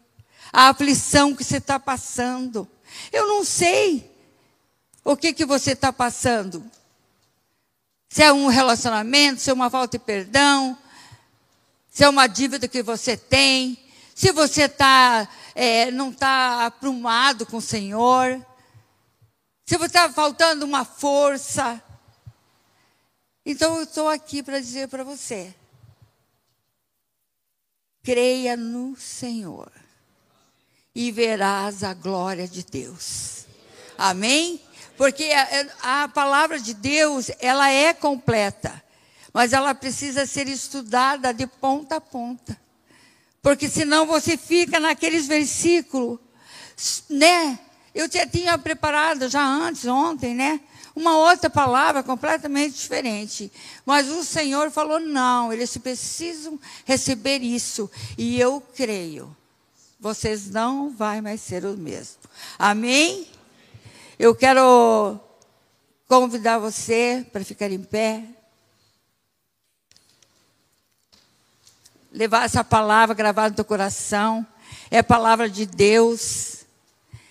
a 0.52 0.70
aflição 0.70 1.36
que 1.36 1.44
você 1.44 1.58
está 1.58 1.80
passando. 1.80 2.68
Eu 3.12 3.28
não 3.28 3.44
sei 3.44 4.10
o 5.04 5.18
que, 5.18 5.34
que 5.34 5.46
você 5.46 5.72
está 5.72 5.92
passando. 5.92 6.64
Se 8.10 8.24
é 8.24 8.32
um 8.32 8.48
relacionamento, 8.48 9.42
se 9.42 9.50
é 9.50 9.54
uma 9.54 9.70
falta 9.70 9.98
de 9.98 10.04
perdão, 10.04 10.78
se 11.90 12.04
é 12.04 12.10
uma 12.10 12.28
dívida 12.28 12.68
que 12.68 12.82
você 12.82 13.18
tem, 13.18 13.78
se 14.16 14.32
você 14.32 14.70
tá, 14.70 15.28
é, 15.54 15.92
não 15.92 16.10
está 16.10 16.66
aprumado 16.66 17.46
com 17.46 17.58
o 17.58 17.62
Senhor, 17.62 18.44
se 19.66 19.78
você 19.78 19.86
está 19.86 20.10
faltando 20.12 20.66
uma 20.66 20.86
força. 20.86 21.84
Então 23.46 23.78
eu 23.78 23.84
estou 23.84 24.08
aqui 24.08 24.42
para 24.42 24.60
dizer 24.60 24.88
para 24.88 25.04
você: 25.04 25.54
creia 28.02 28.56
no 28.56 28.96
Senhor 28.96 29.72
e 30.96 31.12
verás 31.12 31.84
a 31.84 31.94
glória 31.94 32.48
de 32.48 32.64
Deus. 32.64 33.46
Amém? 33.98 34.62
Porque 34.98 35.26
a, 35.84 36.04
a 36.04 36.08
palavra 36.08 36.60
de 36.60 36.74
Deus, 36.74 37.30
ela 37.40 37.72
é 37.72 37.94
completa, 37.94 38.84
mas 39.32 39.54
ela 39.54 39.76
precisa 39.76 40.26
ser 40.26 40.48
estudada 40.48 41.32
de 41.32 41.46
ponta 41.46 41.98
a 41.98 42.02
ponta. 42.02 42.60
Porque 43.42 43.70
senão 43.70 44.06
você 44.06 44.36
fica 44.36 44.80
naqueles 44.80 45.28
versículos, 45.28 46.20
né? 47.10 47.60
Eu 47.94 48.12
já 48.12 48.28
tinha 48.28 48.58
preparado 48.58 49.30
já 49.30 49.44
antes, 49.44 49.86
ontem, 49.86 50.34
né? 50.34 50.60
Uma 50.96 51.16
outra 51.16 51.50
palavra 51.50 52.02
completamente 52.02 52.76
diferente. 52.76 53.52
Mas 53.86 54.10
o 54.10 54.24
Senhor 54.24 54.72
falou: 54.72 55.00
não, 55.00 55.54
eles 55.54 55.78
precisam 55.78 56.60
receber 56.86 57.40
isso. 57.44 57.90
E 58.18 58.40
eu 58.40 58.62
creio. 58.76 59.36
Vocês 60.00 60.50
não 60.50 60.90
vão 60.90 61.22
mais 61.22 61.42
ser 61.42 61.66
o 61.66 61.78
mesmo. 61.78 62.18
Amém? 62.58 63.28
Eu 64.20 64.34
quero 64.34 65.20
convidar 66.08 66.58
você 66.58 67.24
para 67.32 67.46
ficar 67.46 67.72
em 67.72 67.84
pé. 67.84 68.24
Levar 72.12 72.46
essa 72.46 72.64
palavra 72.64 73.14
gravada 73.14 73.50
no 73.50 73.56
teu 73.56 73.64
coração. 73.64 74.46
É 74.90 75.04
palavra 75.04 75.48
de 75.48 75.68
Deus. 75.68 76.66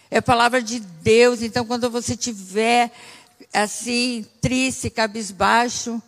É 0.09 0.21
palavra 0.21 0.63
de 0.63 0.79
Deus. 0.79 1.43
Então, 1.43 1.67
quando 1.67 1.91
você 1.91 2.17
tiver 2.17 2.93
assim, 3.53 4.25
triste, 4.41 4.89
cabisbaixo, 4.89 6.01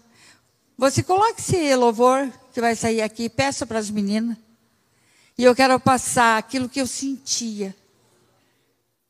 você 0.76 1.02
coloque 1.02 1.40
esse 1.40 1.74
louvor 1.74 2.30
que 2.54 2.60
vai 2.60 2.76
sair 2.76 3.02
aqui, 3.02 3.28
peça 3.28 3.66
para 3.66 3.80
as 3.80 3.90
meninas. 3.90 4.36
E 5.36 5.42
eu 5.42 5.56
quero 5.56 5.80
passar 5.80 6.38
aquilo 6.38 6.68
que 6.68 6.80
eu 6.80 6.86
sentia 6.86 7.74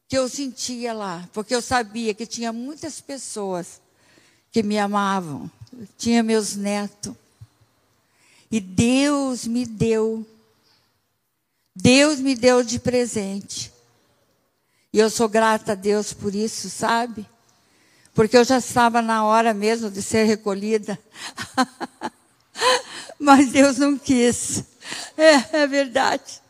que 0.09 0.17
eu 0.17 0.27
sentia 0.27 0.95
lá, 0.95 1.29
porque 1.35 1.55
eu 1.55 1.61
sabia 1.61 2.15
que 2.15 2.25
tinha 2.25 2.51
muitas 2.51 2.99
pessoas 2.99 3.79
que 4.51 4.63
me 4.63 4.79
amavam, 4.79 5.51
tinha 5.99 6.23
meus 6.23 6.57
netos. 6.57 7.15
E 8.51 8.59
Deus 8.59 9.47
me 9.47 9.67
deu, 9.67 10.27
Deus 11.77 12.19
me 12.19 12.35
deu 12.35 12.65
de 12.65 12.79
presente. 12.79 13.71
E 14.91 14.99
eu 14.99 15.11
sou 15.11 15.29
grata 15.29 15.73
a 15.73 15.75
Deus 15.75 16.15
por 16.15 16.35
isso, 16.35 16.71
sabe? 16.71 17.27
Porque 18.15 18.39
eu 18.39 18.45
já 18.45 18.57
estava 18.57 19.03
na 19.03 19.27
hora 19.27 19.53
mesmo 19.53 19.91
de 19.91 20.01
ser 20.01 20.25
recolhida. 20.25 20.99
Mas 23.21 23.53
Deus 23.53 23.77
não 23.77 23.99
quis. 23.99 24.65
É, 25.17 25.59
é 25.59 25.67
verdade. 25.67 26.41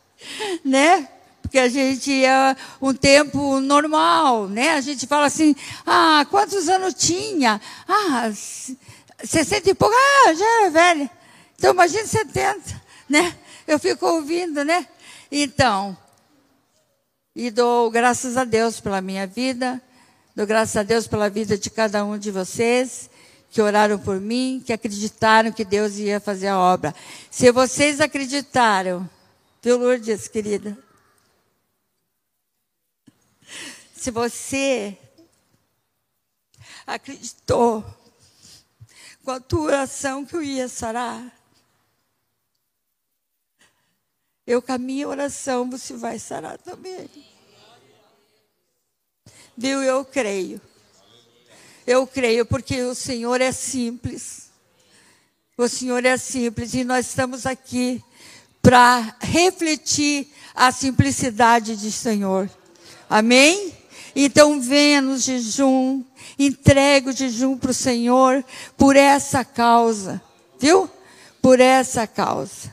Né? 0.65 1.09
Porque 1.49 1.59
a 1.59 1.69
gente 1.69 2.13
é 2.27 2.55
um 2.81 2.93
tempo 2.93 3.59
normal, 3.59 4.49
né? 4.49 4.75
A 4.75 4.83
gente 4.83 5.07
fala 5.07 5.25
assim, 5.25 5.57
ah, 5.87 6.27
quantos 6.29 6.69
anos 6.69 6.93
tinha? 6.93 7.59
Ah, 7.89 8.31
60 9.25 9.71
e 9.71 9.75
pouco, 9.75 9.95
ah, 9.95 10.35
já 10.35 10.67
é 10.67 10.71
velha. 10.71 11.11
Então, 11.57 11.73
imagine 11.73 12.07
70, 12.07 12.61
né? 13.09 13.35
Eu 13.67 13.79
fico 13.79 14.07
ouvindo, 14.07 14.63
né? 14.63 14.87
Então, 15.33 15.97
e 17.35 17.51
dou 17.51 17.91
graças 17.91 18.37
a 18.37 18.45
Deus 18.45 18.79
pela 18.79 19.01
minha 19.01 19.27
vida, 19.27 19.81
dou 20.37 20.47
graças 20.47 20.77
a 20.77 20.83
Deus 20.83 21.07
pela 21.07 21.31
vida 21.31 21.57
de 21.57 21.71
cada 21.71 22.05
um 22.05 22.19
de 22.19 22.31
vocês 22.31 23.09
que 23.51 23.63
oraram 23.63 23.99
por 23.99 24.21
mim, 24.21 24.63
que 24.67 24.71
acreditaram 24.71 25.51
que 25.51 25.65
Deus 25.65 25.97
ia 25.97 26.21
fazer 26.21 26.49
a 26.49 26.59
obra. 26.59 26.95
Se 27.31 27.51
vocês 27.51 28.03
acreditaram, 28.03 29.09
viu, 29.63 29.79
Lourdes, 29.79 30.29
querida? 30.29 30.77
Se 33.99 34.13
você 34.13 34.97
acreditou 36.87 37.85
com 39.25 39.33
a 39.33 39.41
tua 39.41 39.63
oração 39.63 40.25
que 40.25 40.37
eu 40.37 40.43
ia 40.43 40.69
sarar, 40.69 41.37
eu 44.47 44.63
com 44.63 44.71
a 44.71 44.79
minha 44.79 45.09
oração 45.09 45.69
você 45.69 45.95
vai 45.95 46.17
sarar 46.21 46.59
também. 46.59 47.11
Viu? 49.57 49.83
Eu 49.83 50.05
creio. 50.05 50.61
Eu 51.85 52.07
creio, 52.07 52.47
porque 52.47 52.81
o 52.85 52.95
Senhor 52.95 53.41
é 53.41 53.51
simples. 53.51 54.53
O 55.57 55.67
Senhor 55.67 56.05
é 56.05 56.17
simples 56.17 56.73
e 56.73 56.85
nós 56.85 57.09
estamos 57.09 57.47
aqui 57.47 58.01
para 58.63 59.17
refletir 59.21 60.33
a 60.55 60.71
simplicidade 60.71 61.75
do 61.75 61.91
Senhor. 61.91 62.49
Amém? 63.11 63.78
Então 64.15 64.61
venha 64.61 65.01
no 65.01 65.17
jejum, 65.17 66.03
entregue 66.39 67.11
o 67.11 67.17
jejum 67.17 67.57
para 67.57 67.71
o 67.71 67.75
Senhor 67.75 68.45
por 68.77 68.97
essa 68.97 69.45
causa, 69.45 70.21
viu? 70.59 70.91
Por 71.41 71.61
essa 71.61 72.07
causa. 72.07 72.73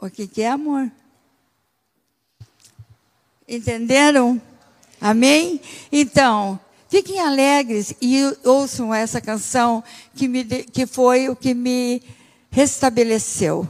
O 0.00 0.08
que, 0.08 0.26
que 0.28 0.42
é 0.42 0.50
amor? 0.50 0.90
Entenderam? 3.48 4.40
Amém? 5.00 5.60
Então, 5.90 6.58
fiquem 6.88 7.18
alegres 7.18 7.94
e 8.00 8.20
ouçam 8.44 8.92
essa 8.94 9.20
canção 9.20 9.82
que, 10.14 10.28
me, 10.28 10.44
que 10.44 10.86
foi 10.86 11.28
o 11.28 11.36
que 11.36 11.54
me 11.54 12.02
restabeleceu. 12.50 13.68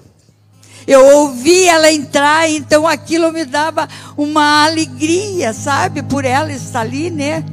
Eu 0.88 1.04
ouvi 1.18 1.68
ela 1.68 1.92
entrar, 1.92 2.48
então 2.48 2.86
aquilo 2.86 3.30
me 3.30 3.44
dava 3.44 3.86
uma 4.16 4.64
alegria, 4.64 5.52
sabe? 5.52 6.02
Por 6.02 6.24
ela 6.24 6.50
estar 6.50 6.80
ali, 6.80 7.10
né? 7.10 7.44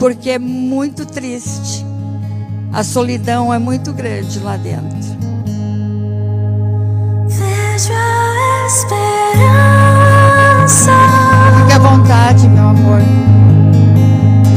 Porque 0.00 0.30
é 0.30 0.38
muito 0.38 1.06
triste. 1.06 1.86
A 2.72 2.82
solidão 2.82 3.54
é 3.54 3.58
muito 3.58 3.92
grande 3.92 4.40
lá 4.40 4.56
dentro. 4.56 5.12
Vejo 7.28 7.92
a 7.92 8.66
esperança. 8.66 10.90
Fique 11.60 11.74
à 11.74 11.78
vontade, 11.78 12.48
meu 12.48 12.68
amor. 12.68 13.00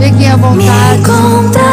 Fiquem 0.01 0.31
à 0.31 0.35
vontade. 0.35 0.57
Me 0.57 0.97
encontrar 0.97 1.64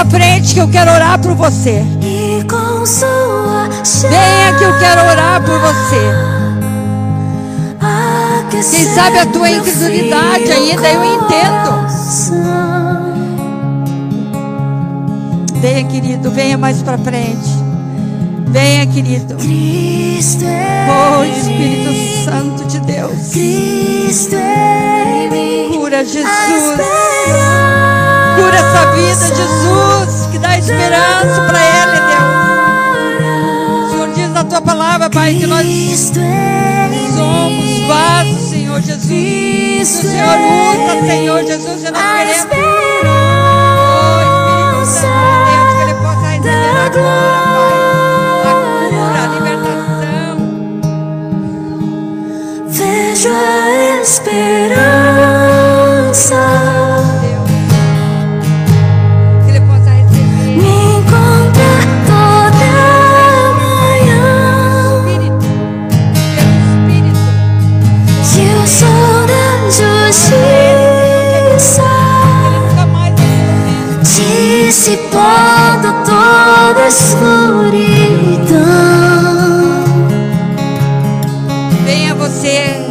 na 0.00 0.06
frente 0.06 0.54
que 0.54 0.60
eu 0.60 0.68
quero 0.68 0.90
orar 0.92 1.18
por 1.18 1.34
você. 1.34 1.84
Venha 4.08 4.54
que 4.58 4.64
eu 4.64 4.78
quero 4.78 5.02
orar 5.02 5.42
por 5.42 5.58
você. 5.60 6.00
Quem 8.50 8.94
sabe 8.94 9.18
a 9.18 9.26
tua 9.26 9.50
incredulidade 9.50 10.50
ainda, 10.50 10.88
eu 10.88 11.04
entendo. 11.04 11.86
Venha, 15.60 15.84
querido, 15.84 16.30
venha 16.30 16.56
mais 16.56 16.82
para 16.82 16.96
frente. 16.96 17.50
Venha, 18.46 18.86
querido. 18.86 19.36
Cristo 19.36 20.44
é 20.44 20.88
Oh, 20.90 21.24
Espírito 21.24 22.24
Santo 22.24 22.64
de 22.64 22.80
Deus. 22.80 23.28
Cristo 23.32 24.34
é. 24.34 25.68
Cura, 25.70 26.04
Jesus. 26.04 26.24
Essa 28.70 28.86
vida, 28.92 29.34
Jesus. 29.34 30.26
Que 30.30 30.38
dá 30.38 30.56
esperança 30.58 31.40
para 31.46 31.58
ele, 31.58 32.00
Deus. 32.00 32.30
O 33.84 33.90
Senhor 33.90 34.08
diz 34.14 34.30
na 34.30 34.44
tua 34.44 34.62
palavra, 34.62 35.10
Pai, 35.10 35.34
que 35.34 35.46
nós 35.46 35.66
é 36.16 36.90
somos 37.16 37.80
vasos, 37.88 38.50
Senhor 38.50 38.80
Jesus. 38.80 39.06
Que 39.08 39.82
o 39.82 39.86
Senhor 39.86 40.38
usa, 40.38 41.00
Senhor 41.06 41.44
Jesus, 41.44 41.82
e 41.82 41.90
nós 41.90 42.02
queremos. 42.02 42.46
Oh, 43.02 44.20
Espírito 44.22 44.86
Santo 44.86 45.30
de 45.34 45.50
Deus, 45.50 45.70
que 45.74 45.82
ele 45.82 45.94
possa 45.94 46.26
receber 46.28 46.76
a 46.76 46.90
cura, 46.90 48.42
Pai. 48.42 48.70
Vejo 52.68 53.28
a 53.28 53.32
esperança. 54.02 54.80
Dissipando 74.80 75.92
toda 76.06 76.84
a 76.84 76.88
escuridão. 76.88 77.70
Venha 81.84 82.14
você. 82.14 82.86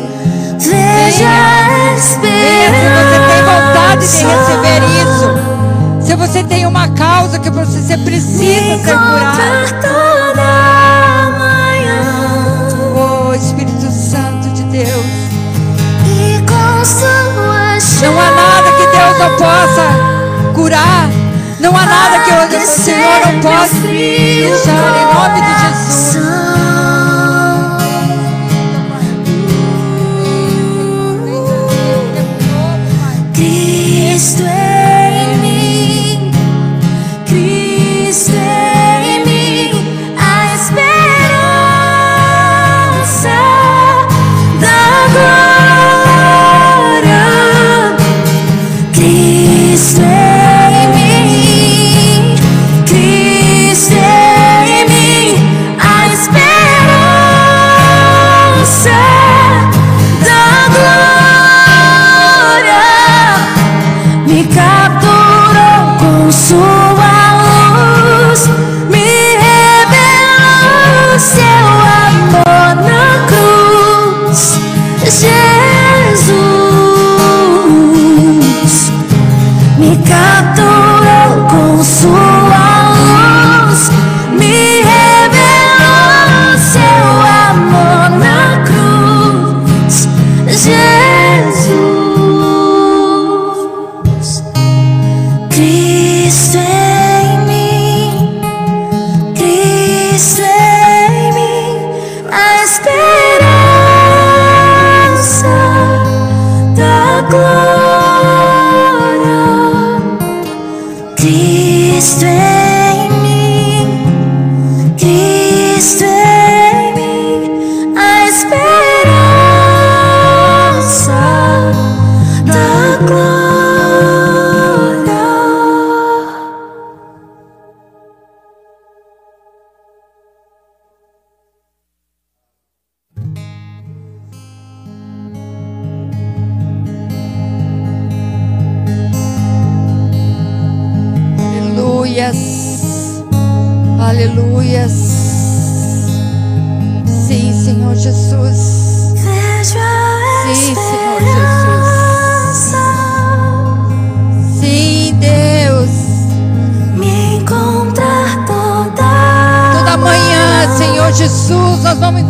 Veja 0.60 1.26
a 1.26 1.96
Venha 2.22 2.70
se 2.70 2.90
você 2.94 3.18
tem 3.28 3.42
vontade 3.44 3.98
de 3.98 4.06
esperança. 4.06 4.52
receber 4.52 4.82
isso. 5.02 5.30
Se 6.06 6.16
você 6.16 6.44
tem 6.44 6.68
uma 6.68 6.88
causa 6.90 7.40
que 7.40 7.50
você 7.50 7.98
precisa 7.98 8.38
ser 8.38 8.84
curado. 8.84 9.82
toda 9.82 10.46
manhã. 11.40 12.68
Oh, 12.96 13.34
Espírito 13.34 13.90
Santo 13.92 14.50
de 14.50 14.62
Deus. 14.64 15.06
E 16.06 16.40
com 16.46 16.86
sua 16.86 17.80
Não 18.04 18.20
há 18.20 18.32
nada 18.32 18.72
que 18.74 18.86
Deus 18.86 19.18
não 19.18 19.36
possa 19.38 20.20
curar. 20.54 21.09
Não 21.70 21.78
há 21.78 21.86
nada 21.86 22.20
que 22.24 22.56
o 22.56 22.62
Senhor 22.66 23.20
não 23.28 23.42
possa 23.42 23.76
deixar 23.82 24.96
em 24.98 25.06
nome 25.14 25.40
de 25.40 25.54
Jesus. 25.62 26.39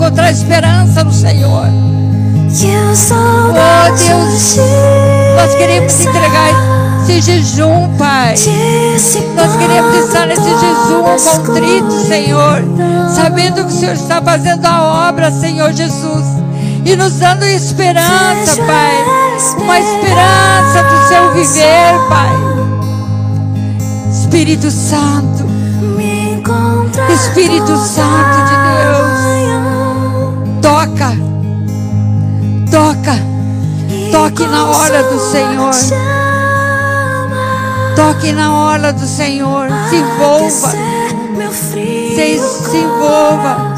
Encontrar 0.09 0.31
esperança 0.31 1.03
no 1.03 1.13
Senhor. 1.13 1.67
Oh, 3.11 3.95
Deus, 3.95 4.57
nós 5.35 5.55
queremos 5.55 5.99
entregar 5.99 6.49
esse 7.03 7.21
jejum, 7.21 7.95
Pai. 7.95 8.33
Nós 9.35 9.55
queremos 9.55 10.05
estar 10.05 10.25
nesse 10.25 10.41
jejum 10.41 11.03
contrito, 11.45 11.91
Senhor, 12.07 12.63
sabendo 13.13 13.65
que 13.65 13.71
o 13.71 13.79
Senhor 13.79 13.93
está 13.93 14.19
fazendo 14.19 14.65
a 14.65 15.09
obra, 15.09 15.31
Senhor 15.31 15.71
Jesus, 15.73 16.25
e 16.83 16.95
nos 16.95 17.13
dando 17.13 17.45
esperança, 17.45 18.63
Pai, 18.65 19.05
uma 19.59 19.79
esperança 19.79 20.83
do 20.83 21.07
seu 21.07 21.33
viver, 21.33 21.99
Pai. 22.09 22.35
Espírito 24.11 24.71
Santo, 24.71 25.45
Espírito 27.13 27.77
Santo 27.77 28.48
toca, 30.69 31.17
toca, 32.69 33.15
toque 34.11 34.45
na 34.45 34.69
hora 34.69 35.01
do 35.01 35.19
Senhor. 35.31 35.71
toque 37.95 38.31
na 38.31 38.53
hora 38.55 38.93
do 38.93 39.07
Senhor, 39.07 39.67
se 39.89 39.95
envolva, 39.95 40.71
se, 41.51 42.39
se 42.69 42.77
envolva. 42.77 43.73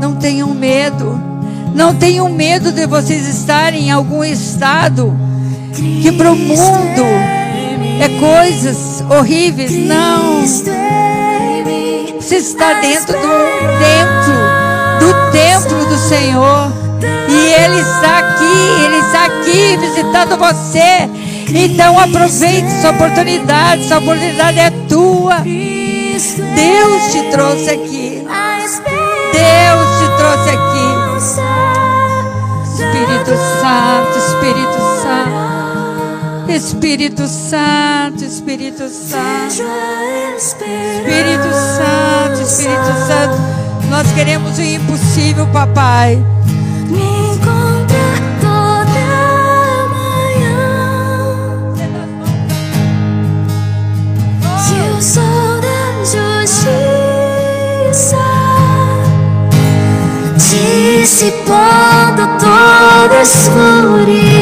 Não 0.00 0.16
tenham 0.16 0.54
medo. 0.54 1.18
Não 1.74 1.94
tenham 1.94 2.28
medo 2.28 2.72
de 2.72 2.86
vocês 2.86 3.26
estarem 3.26 3.88
em 3.88 3.90
algum 3.90 4.22
estado 4.24 5.14
que 6.02 6.12
para 6.12 6.32
o 6.32 6.36
mundo 6.36 7.04
é 8.00 8.08
coisas 8.20 9.02
horríveis. 9.10 9.72
Não. 9.72 10.42
Você 12.20 12.36
está 12.36 12.80
dentro 12.80 13.12
do 13.12 13.28
do 13.28 14.45
templo 15.36 15.84
do 15.84 15.98
Senhor. 15.98 16.72
E 17.28 17.52
Ele 17.52 17.80
está 17.80 18.18
aqui, 18.18 18.84
Ele 18.84 18.96
está 18.96 19.26
aqui 19.26 19.76
visitando 19.76 20.38
você. 20.38 21.10
Então 21.54 21.98
aproveite 21.98 22.66
essa 22.66 22.90
oportunidade, 22.90 23.84
essa 23.84 23.98
oportunidade 23.98 24.58
é 24.58 24.70
tua. 24.88 25.40
Deus 25.40 27.12
te 27.12 27.22
trouxe 27.30 27.70
aqui. 27.70 28.26
Deus 29.32 29.88
te 29.98 30.08
trouxe 30.16 30.50
aqui. 30.50 30.86
Espírito 32.72 33.36
Santo, 33.60 34.18
Espírito 34.18 34.78
Santo. 35.02 35.46
Espírito 36.48 37.26
Santo, 37.26 38.24
Espírito 38.24 38.88
Santo. 38.88 39.62
Espírito 40.36 41.50
Santo, 41.76 42.42
Espírito 42.42 42.92
Santo. 43.06 43.65
Nós 43.88 44.10
queremos 44.12 44.58
o 44.58 44.62
impossível, 44.62 45.46
papai. 45.46 46.16
Me 46.88 47.34
encontrar 47.34 48.20
toda 48.40 49.00
manhã 49.94 50.60
que 54.66 54.74
eu 54.88 55.00
sou 55.00 55.60
da 55.60 56.04
justiça, 56.04 57.06
dissipando 60.36 62.22
toda 62.38 63.22
escuridão. 63.22 64.35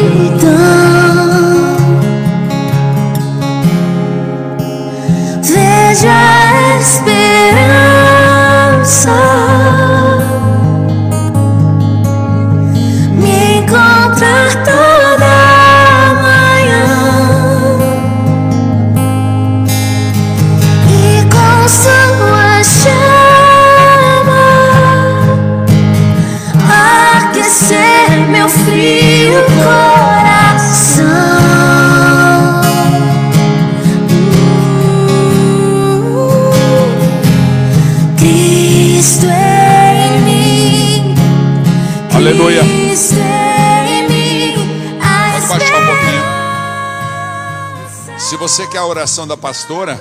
Se 48.19 48.37
você 48.37 48.67
quer 48.67 48.79
a 48.79 48.87
oração 48.87 49.27
da 49.27 49.37
pastora, 49.37 50.01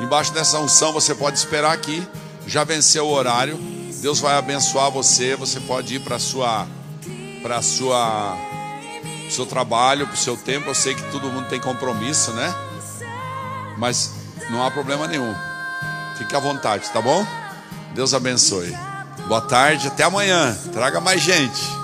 embaixo 0.00 0.32
dessa 0.32 0.58
unção 0.58 0.92
você 0.92 1.14
pode 1.14 1.38
esperar 1.38 1.72
aqui. 1.72 2.06
Já 2.46 2.64
venceu 2.64 3.06
o 3.06 3.10
horário. 3.10 3.58
Deus 4.00 4.20
vai 4.20 4.36
abençoar 4.36 4.90
você. 4.90 5.34
Você 5.36 5.58
pode 5.60 5.96
ir 5.96 6.00
para 6.00 6.18
sua 6.18 6.66
para 7.42 7.60
sua 7.62 8.36
seu 9.28 9.46
trabalho, 9.46 10.06
para 10.06 10.14
o 10.14 10.18
seu 10.18 10.36
tempo. 10.36 10.70
Eu 10.70 10.74
sei 10.74 10.94
que 10.94 11.02
todo 11.10 11.28
mundo 11.28 11.48
tem 11.48 11.60
compromisso, 11.60 12.32
né? 12.32 12.54
Mas 13.76 14.12
não 14.50 14.64
há 14.64 14.70
problema 14.70 15.06
nenhum. 15.08 15.34
Fique 16.18 16.34
à 16.36 16.38
vontade, 16.38 16.88
tá 16.90 17.00
bom? 17.00 17.26
Deus 17.94 18.14
abençoe. 18.14 18.76
Boa 19.26 19.40
tarde, 19.40 19.88
até 19.88 20.04
amanhã. 20.04 20.56
Traga 20.72 21.00
mais 21.00 21.20
gente. 21.20 21.75